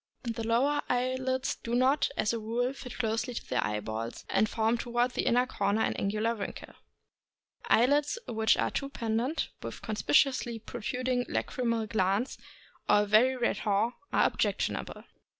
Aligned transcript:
The 0.23 0.47
lower 0.47 0.81
eye 0.89 1.13
lids 1.19 1.57
do 1.57 1.75
not, 1.75 2.09
as 2.17 2.33
a 2.33 2.39
rule, 2.39 2.73
fit 2.73 2.97
close 2.97 3.21
to 3.21 3.35
the 3.47 3.63
eyeballs, 3.63 4.25
and 4.31 4.49
form 4.49 4.75
toward 4.79 5.11
the 5.11 5.27
inner 5.27 5.45
corner 5.45 5.81
an 5.83 5.93
angular 5.93 6.33
wrinkle. 6.33 6.73
Eyelids 7.65 8.17
which 8.27 8.57
are 8.57 8.71
too 8.71 8.89
pendent, 8.89 9.49
with 9.61 9.83
conspicuously 9.83 10.57
protruding 10.57 11.27
lachrymal 11.29 11.85
glands, 11.85 12.39
or 12.89 13.01
a 13.01 13.05
very 13.05 13.35
red 13.37 13.59
haw, 13.59 13.91
are 14.11 14.25
objectionable. 14.25 15.03